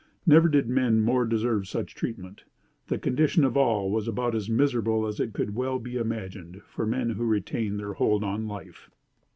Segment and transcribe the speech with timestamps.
[0.25, 2.43] Never did men more deserve such treatment.
[2.87, 6.87] The condition of all was about as miserable as it could well be imagined, for
[6.87, 8.89] men who retained their hold on life.